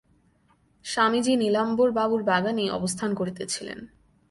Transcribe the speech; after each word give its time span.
স্বামীজী 0.85 1.33
নীলাম্বরবাবুর 1.35 2.21
বাগানেই 2.23 2.69
অবস্থান 2.69 3.13
করিতেছিলেন। 3.13 3.79